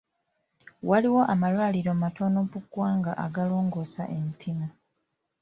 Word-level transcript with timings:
Waliwo 0.89 1.21
amalwaliro 1.33 1.91
matono 2.03 2.37
mu 2.49 2.59
ggwanga 2.63 3.11
agalongoosa 3.25 4.03
emitima. 4.17 4.65